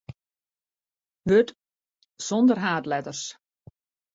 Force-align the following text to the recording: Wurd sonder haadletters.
Wurd 1.27 1.49
sonder 2.27 2.57
haadletters. 2.63 3.23